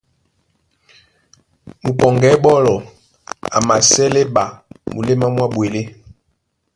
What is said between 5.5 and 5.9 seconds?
ɓwelé.